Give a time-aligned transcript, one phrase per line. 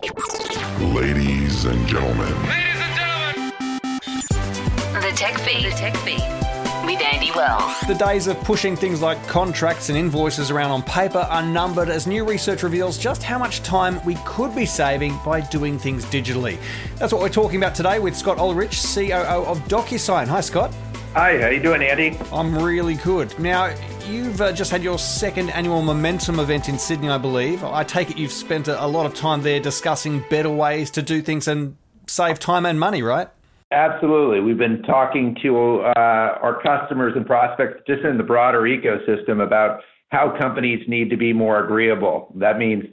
[0.00, 2.26] Ladies and gentlemen.
[2.48, 3.52] Ladies and gentlemen.
[4.94, 5.66] The Tech Feed.
[5.66, 6.22] The Tech Feed.
[6.86, 7.78] With Andy Wells.
[7.86, 12.06] The days of pushing things like contracts and invoices around on paper are numbered as
[12.06, 16.58] new research reveals just how much time we could be saving by doing things digitally.
[16.96, 20.28] That's what we're talking about today with Scott Olrich, COO of DocuSign.
[20.28, 20.72] Hi, Scott.
[21.12, 22.18] Hi, how you doing, Andy?
[22.32, 23.38] I'm really good.
[23.38, 23.74] Now,
[24.10, 27.62] you've uh, just had your second annual Momentum event in Sydney, I believe.
[27.62, 31.02] I take it you've spent a, a lot of time there discussing better ways to
[31.02, 33.28] do things and save time and money, right?
[33.72, 34.40] Absolutely.
[34.40, 39.80] We've been talking to uh, our customers and prospects just in the broader ecosystem about
[40.08, 42.32] how companies need to be more agreeable.
[42.34, 42.84] That means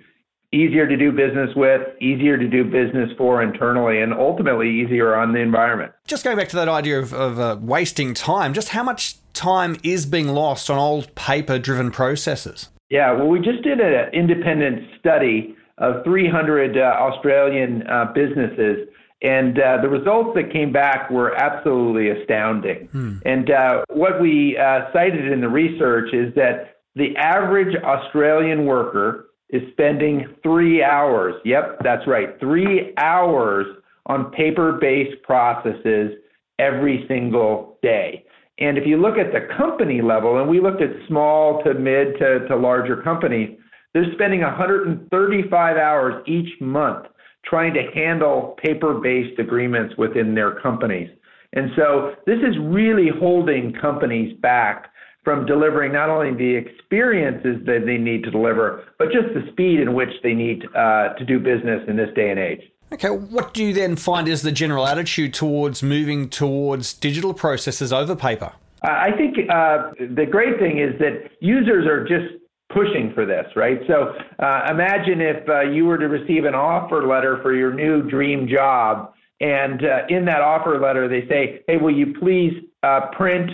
[0.54, 5.34] easier to do business with, easier to do business for internally, and ultimately easier on
[5.34, 5.92] the environment.
[6.06, 9.78] Just going back to that idea of, of uh, wasting time, just how much time
[9.84, 12.70] is being lost on old paper driven processes?
[12.90, 18.88] Yeah, well, we just did an independent study of 300 uh, Australian uh, businesses.
[19.22, 22.88] And uh, the results that came back were absolutely astounding.
[22.92, 23.18] Hmm.
[23.26, 29.30] And uh, what we uh, cited in the research is that the average Australian worker
[29.50, 31.36] is spending three hours.
[31.46, 32.40] Yep, that's right.
[32.40, 33.66] Three hours
[34.06, 36.12] on paper based processes
[36.60, 38.24] every single day.
[38.60, 42.18] And if you look at the company level, and we looked at small to mid
[42.20, 43.58] to, to larger companies,
[43.94, 47.08] they're spending 135 hours each month
[47.46, 51.10] trying to handle paper based agreements within their companies.
[51.54, 54.92] And so this is really holding companies back
[55.24, 59.80] from delivering not only the experiences that they need to deliver, but just the speed
[59.80, 62.62] in which they need uh, to do business in this day and age.
[62.92, 67.92] Okay, what do you then find is the general attitude towards moving towards digital processes
[67.92, 68.54] over paper?
[68.84, 73.46] Uh, I think uh, the great thing is that users are just pushing for this,
[73.56, 73.80] right?
[73.88, 78.08] So uh, imagine if uh, you were to receive an offer letter for your new
[78.10, 83.08] dream job, and uh, in that offer letter they say, "Hey, will you please uh,
[83.12, 83.52] print,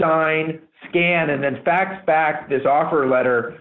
[0.00, 3.58] sign, scan, and then fax back this offer letter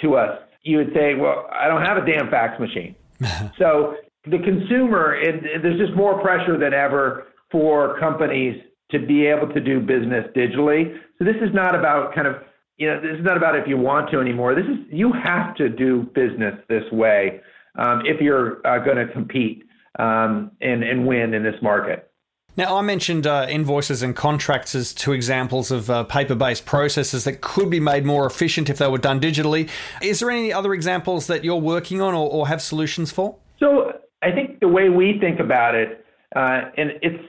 [0.00, 2.94] to us?" You would say, "Well, I don't have a damn fax machine."
[3.58, 8.60] so the consumer, it, there's just more pressure than ever for companies
[8.90, 10.96] to be able to do business digitally.
[11.18, 12.36] So this is not about kind of,
[12.76, 14.54] you know, this is not about if you want to anymore.
[14.54, 17.40] This is, you have to do business this way
[17.78, 19.64] um, if you're uh, going to compete
[19.98, 22.08] um, and, and win in this market.
[22.54, 27.24] Now, I mentioned uh, invoices and contracts as two examples of uh, paper based processes
[27.24, 29.70] that could be made more efficient if they were done digitally.
[30.02, 33.36] Is there any other examples that you're working on or, or have solutions for?
[33.58, 37.22] So, I think the way we think about it, uh, and it's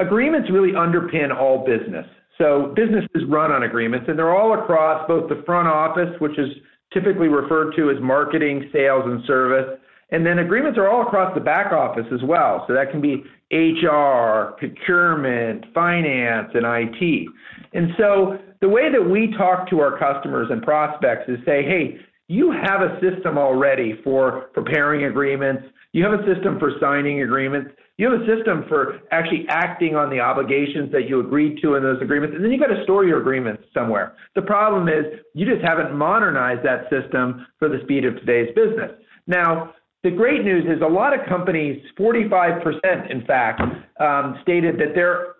[0.00, 2.06] agreements really underpin all business.
[2.38, 6.48] So businesses run on agreements, and they're all across both the front office, which is
[6.92, 9.78] typically referred to as marketing, sales, and service,
[10.10, 12.64] and then agreements are all across the back office as well.
[12.68, 17.28] So that can be HR, procurement, finance, and IT.
[17.72, 21.98] And so the way that we talk to our customers and prospects is say, hey,
[22.32, 25.64] you have a system already for preparing agreements.
[25.92, 27.72] You have a system for signing agreements.
[27.98, 31.82] You have a system for actually acting on the obligations that you agreed to in
[31.82, 32.34] those agreements.
[32.34, 34.14] And then you've got to store your agreements somewhere.
[34.34, 35.04] The problem is
[35.34, 38.92] you just haven't modernized that system for the speed of today's business.
[39.26, 43.60] Now, the great news is a lot of companies, 45% in fact,
[44.00, 45.34] um, stated that they're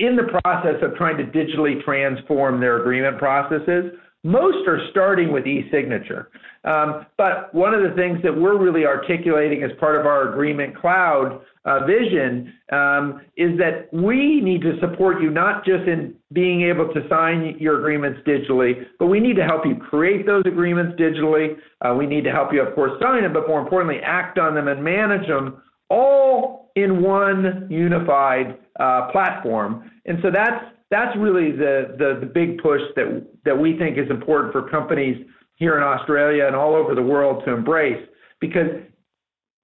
[0.00, 3.92] in the process of trying to digitally transform their agreement processes.
[4.24, 6.30] Most are starting with e-signature.
[6.64, 10.74] Um, but one of the things that we're really articulating as part of our Agreement
[10.76, 16.62] Cloud uh, vision um, is that we need to support you not just in being
[16.62, 20.98] able to sign your agreements digitally, but we need to help you create those agreements
[20.98, 21.56] digitally.
[21.82, 24.54] Uh, we need to help you, of course, sign them, but more importantly, act on
[24.54, 29.90] them and manage them all in one unified uh, platform.
[30.06, 34.08] And so that's that's really the, the the big push that that we think is
[34.10, 38.02] important for companies here in Australia and all over the world to embrace
[38.40, 38.70] because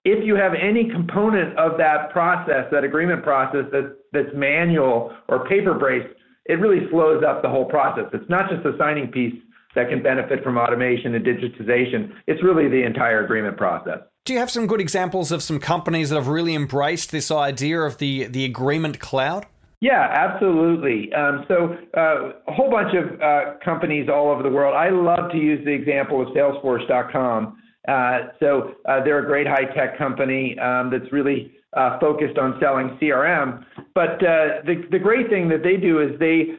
[0.05, 5.47] if you have any component of that process, that agreement process that, that's manual or
[5.47, 6.15] paper based,
[6.47, 8.05] it really slows up the whole process.
[8.13, 9.35] It's not just the signing piece
[9.75, 13.99] that can benefit from automation and digitization, it's really the entire agreement process.
[14.25, 17.81] Do you have some good examples of some companies that have really embraced this idea
[17.81, 19.47] of the, the agreement cloud?
[19.81, 21.11] Yeah, absolutely.
[21.15, 24.75] Um, so, uh, a whole bunch of uh, companies all over the world.
[24.77, 27.57] I love to use the example of Salesforce.com.
[27.89, 32.59] Uh, so uh, they're a great high tech company um, that's really uh, focused on
[32.61, 33.65] selling CRM.
[33.95, 36.59] But uh, the the great thing that they do is they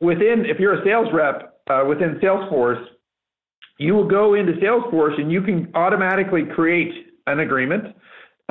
[0.00, 2.84] within if you're a sales rep within Salesforce,
[3.78, 6.92] you will go into Salesforce and you can automatically create
[7.26, 7.96] an agreement.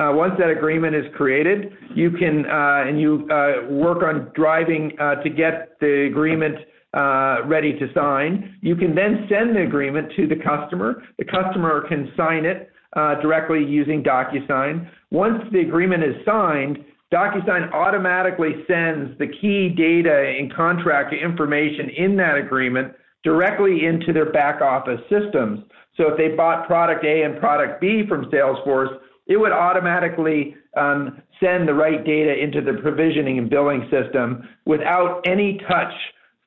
[0.00, 4.92] Uh, once that agreement is created, you can uh, and you uh, work on driving
[5.00, 6.54] uh, to get the agreement
[6.94, 8.56] uh, ready to sign.
[8.62, 11.02] You can then send the agreement to the customer.
[11.18, 14.88] The customer can sign it uh, directly using DocuSign.
[15.10, 16.78] Once the agreement is signed,
[17.12, 22.94] DocuSign automatically sends the key data and contract information in that agreement
[23.24, 25.64] directly into their back office systems.
[25.96, 28.96] So if they bought product A and product B from Salesforce,
[29.28, 35.22] it would automatically um, send the right data into the provisioning and billing system without
[35.26, 35.92] any touch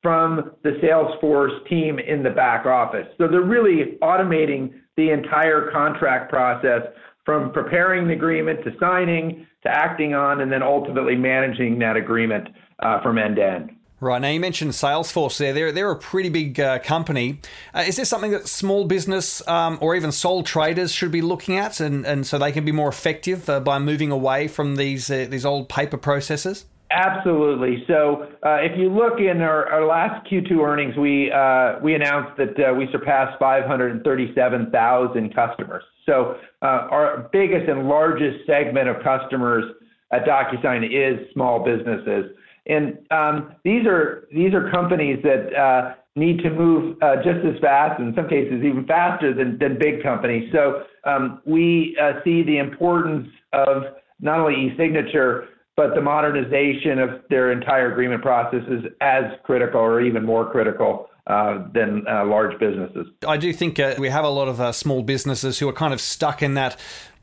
[0.02, 3.08] from the Salesforce team in the back office.
[3.18, 6.82] So they're really automating the entire contract process
[7.24, 12.50] from preparing the agreement to signing to acting on and then ultimately managing that agreement
[12.80, 13.72] uh, from end to end.
[14.02, 15.54] Right now, you mentioned Salesforce there.
[15.54, 17.40] They're, they're a pretty big uh, company.
[17.72, 21.56] Uh, is this something that small business um, or even sole traders should be looking
[21.56, 25.12] at, and, and so they can be more effective uh, by moving away from these
[25.12, 26.66] uh, these old paper processes?
[26.90, 27.84] Absolutely.
[27.86, 32.38] So, uh, if you look in our, our last Q2 earnings, we uh, we announced
[32.38, 35.84] that we surpassed 537,000 customers.
[36.08, 39.64] So, our biggest and largest segment of customers
[40.12, 42.32] at DocuSign is small businesses.
[42.68, 47.60] And um, these are these are companies that uh, need to move uh, just as
[47.62, 50.52] fast, in some cases even faster than, than big companies.
[50.52, 53.84] So um, we uh, see the importance of
[54.20, 55.48] not only e-signature
[55.78, 61.66] but the modernization of their entire agreement processes as critical or even more critical uh,
[61.74, 63.08] than uh, large businesses.
[63.26, 65.94] I do think uh, we have a lot of uh, small businesses who are kind
[65.94, 66.78] of stuck in that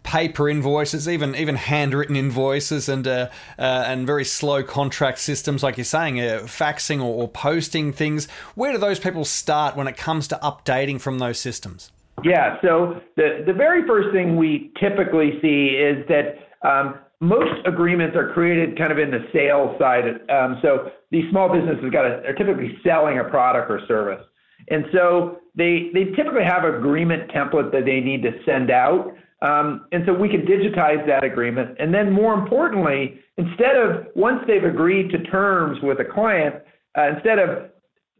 [0.09, 3.29] paper invoices, even even handwritten invoices, and uh,
[3.59, 8.27] uh, and very slow contract systems, like you're saying, uh, faxing or, or, posting things.
[8.55, 11.93] Where do those people start when it comes to updating from those systems?
[12.25, 16.49] Yeah, so the the very first thing we typically see is that.
[16.67, 20.05] Um, most agreements are created kind of in the sales side.
[20.31, 24.25] Um, so these small businesses got are typically selling a product or service.
[24.71, 29.15] And so they, they typically have agreement template that they need to send out.
[29.41, 31.77] Um, and so we can digitize that agreement.
[31.79, 36.57] And then more importantly, instead of once they've agreed to terms with a client,
[36.97, 37.71] uh, instead of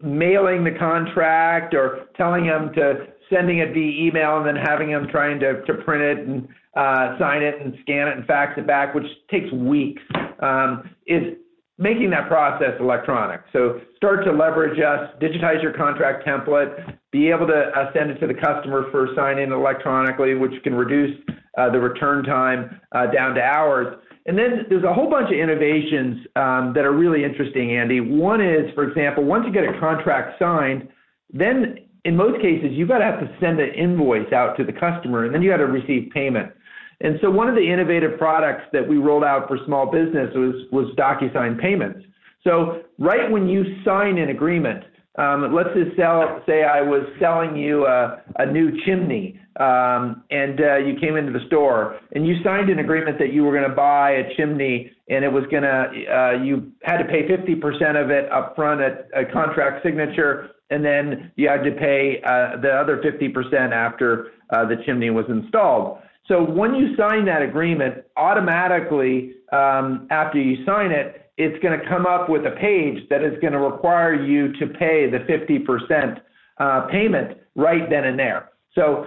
[0.01, 5.09] mailing the contract or telling them to sending it via email and then having them
[5.11, 8.67] trying to, to print it and uh, sign it and scan it and fax it
[8.67, 10.03] back, which takes weeks,
[10.41, 11.37] um, is
[11.79, 13.41] making that process electronic.
[13.53, 18.19] So start to leverage us, digitize your contract template, be able to uh, send it
[18.19, 21.17] to the customer for signing electronically, which can reduce
[21.57, 23.97] uh, the return time uh, down to hours.
[24.27, 28.01] And then there's a whole bunch of innovations um, that are really interesting, Andy.
[28.01, 30.89] One is, for example, once you get a contract signed,
[31.33, 34.73] then in most cases, you've got to have to send an invoice out to the
[34.73, 36.53] customer, and then you got to receive payment.
[37.01, 40.55] And so one of the innovative products that we rolled out for small business was,
[40.73, 42.01] was DocuSign Payments.
[42.45, 44.85] So right when you sign an agreement,
[45.19, 50.61] um, let's just sell, say I was selling you a, a new chimney, um, and
[50.61, 53.69] uh, you came into the store and you signed an agreement that you were going
[53.69, 58.01] to buy a chimney, and it was going to uh, you had to pay 50%
[58.01, 62.61] of it up front at a contract signature, and then you had to pay uh,
[62.61, 65.99] the other 50% after uh, the chimney was installed.
[66.29, 71.89] So when you sign that agreement, automatically um, after you sign it, it's going to
[71.89, 76.21] come up with a page that is going to require you to pay the 50%
[76.59, 78.51] uh, payment right then and there.
[78.75, 79.07] So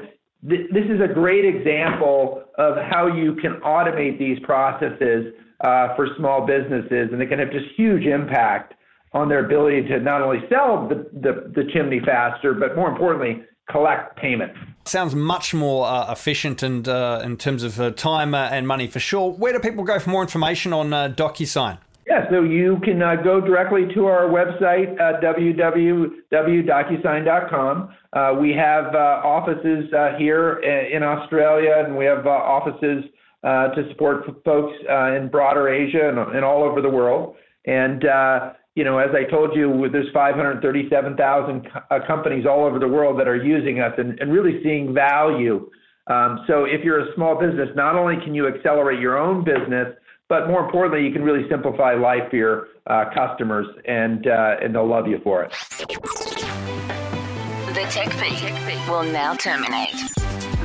[0.49, 6.07] th- this is a great example of how you can automate these processes uh, for
[6.17, 8.73] small businesses, and they can have just huge impact
[9.13, 13.43] on their ability to not only sell the, the, the chimney faster, but more importantly,
[13.69, 14.53] collect payment.
[14.85, 18.87] Sounds much more uh, efficient and uh, in terms of uh, time uh, and money
[18.87, 19.31] for sure.
[19.31, 21.77] Where do people go for more information on uh, DocuSign?
[22.07, 27.95] Yeah, so you can uh, go directly to our website, uh, www.docusign.com.
[28.11, 33.05] Uh, we have uh, offices uh, here in Australia, and we have uh, offices
[33.43, 34.73] to support folks
[35.15, 37.37] in broader Asia and, and, all over the world.
[37.65, 38.03] And
[38.75, 43.27] you know, as I told you, there's 537,000 co- companies all over the world that
[43.27, 45.69] are using us and, and really seeing value.
[46.07, 49.93] Um, so if you're a small business, not only can you accelerate your own business,
[50.29, 54.73] but more importantly, you can really simplify life for your uh, customers, and uh, and
[54.73, 55.51] they'll love you for it.
[57.75, 59.91] The tech feed will now terminate.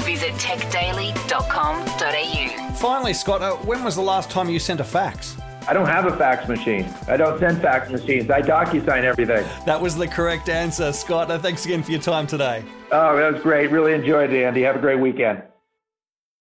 [0.04, 2.74] Visit techdaily.com.au.
[2.76, 5.36] Finally, Scott, uh, when was the last time you sent a fax?
[5.68, 6.88] I don't have a fax machine.
[7.08, 8.30] I don't send fax machines.
[8.30, 9.44] I DocuSign everything.
[9.64, 11.28] That was the correct answer, Scott.
[11.42, 12.62] Thanks again for your time today.
[12.92, 13.70] Oh, that was great.
[13.70, 14.62] Really enjoyed it, Andy.
[14.62, 15.42] Have a great weekend.